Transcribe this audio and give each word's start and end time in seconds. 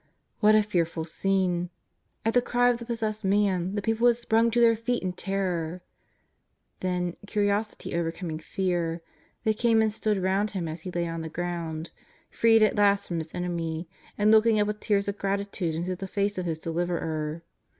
What 0.39 0.55
a 0.55 0.63
fearful 0.63 1.05
scene! 1.05 1.69
At 2.25 2.33
the 2.33 2.41
cry 2.41 2.69
of 2.71 2.79
the 2.79 2.85
possessed 2.87 3.23
man 3.23 3.75
the 3.75 3.83
people 3.83 4.07
had 4.07 4.15
sprung 4.17 4.49
to 4.49 4.59
their 4.59 4.75
feet 4.75 5.03
in 5.03 5.13
terror. 5.13 5.83
Then, 6.79 7.17
curiosity 7.27 7.93
overcoming 7.95 8.39
fear, 8.39 9.03
they 9.43 9.53
came 9.53 9.79
and 9.79 9.93
stood 9.93 10.17
round 10.17 10.49
him 10.49 10.67
as 10.67 10.81
he 10.81 10.89
lay 10.89 11.07
on 11.07 11.21
the 11.21 11.29
ground, 11.29 11.91
freed 12.31 12.63
at 12.63 12.75
last 12.75 13.07
from 13.09 13.19
his 13.19 13.35
enemy, 13.35 13.87
and 14.17 14.31
looking 14.31 14.59
up 14.59 14.65
with 14.65 14.79
tears 14.79 15.07
of 15.07 15.19
gratitude 15.19 15.75
into 15.75 15.95
the 15.95 16.07
face 16.07 16.39
of 16.39 16.47
his 16.47 16.57
Deliverer. 16.57 17.43